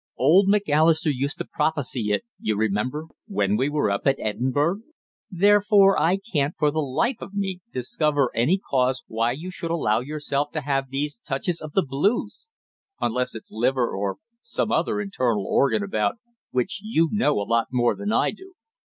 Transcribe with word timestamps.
Old 0.17 0.47
Macalister 0.47 1.11
used 1.11 1.37
to 1.37 1.45
prophesy 1.45 2.09
it, 2.11 2.23
you 2.39 2.55
remember, 2.55 3.05
when 3.27 3.55
we 3.55 3.69
were 3.69 3.91
up 3.91 4.07
at 4.07 4.17
Edinburgh. 4.17 4.79
Therefore, 5.29 5.95
I 5.95 6.17
can't, 6.33 6.55
for 6.57 6.71
the 6.71 6.79
life 6.79 7.17
of 7.19 7.35
me, 7.35 7.61
discover 7.71 8.31
any 8.33 8.57
cause 8.57 9.03
why 9.05 9.33
you 9.33 9.51
should 9.51 9.69
allow 9.69 9.99
yourself 9.99 10.49
to 10.53 10.61
have 10.61 10.89
these 10.89 11.19
touches 11.19 11.61
of 11.61 11.73
the 11.73 11.85
blues 11.85 12.47
unless 12.99 13.35
it's 13.35 13.51
liver, 13.51 13.95
or 13.95 14.17
some 14.41 14.71
other 14.71 14.99
internal 14.99 15.45
organ 15.45 15.83
about 15.83 16.15
which 16.49 16.81
you 16.83 17.07
know 17.11 17.39
a 17.39 17.45
lot 17.47 17.67
more 17.71 17.95
than 17.95 18.11
I 18.11 18.31
do. 18.31 18.55